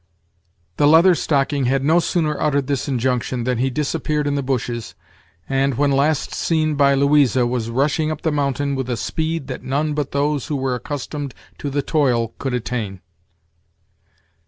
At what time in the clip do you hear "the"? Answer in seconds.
0.77-0.87, 4.33-4.41, 8.23-8.31, 11.69-11.83